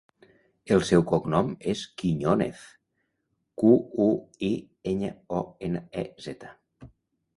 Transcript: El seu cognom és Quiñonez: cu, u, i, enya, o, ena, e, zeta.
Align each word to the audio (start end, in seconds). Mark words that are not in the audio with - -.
El 0.75 0.79
seu 0.89 1.03
cognom 1.11 1.51
és 1.73 1.83
Quiñonez: 2.01 2.63
cu, 3.63 3.75
u, 4.09 4.11
i, 4.51 4.53
enya, 4.93 5.15
o, 5.43 5.47
ena, 5.69 5.83
e, 6.05 6.11
zeta. 6.29 6.55